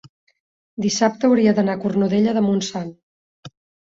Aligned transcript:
dissabte 0.85 1.27
hauria 1.29 1.51
d'anar 1.59 1.75
a 1.77 1.81
Cornudella 1.83 2.33
de 2.37 2.43
Montsant. 2.45 2.91